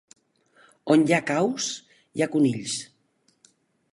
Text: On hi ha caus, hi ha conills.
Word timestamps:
On 0.95 1.03
hi 1.09 1.15
ha 1.17 1.19
caus, 1.31 1.69
hi 2.19 2.25
ha 2.25 2.29
conills. 2.37 2.79